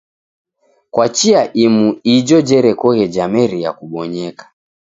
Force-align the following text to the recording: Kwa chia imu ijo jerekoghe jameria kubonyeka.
Kwa 0.93 1.07
chia 1.15 1.41
imu 1.63 1.85
ijo 2.13 2.37
jerekoghe 2.47 3.05
jameria 3.15 3.69
kubonyeka. 3.77 4.45